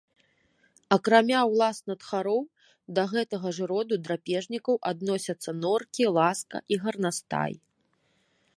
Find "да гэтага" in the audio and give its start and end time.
2.99-3.47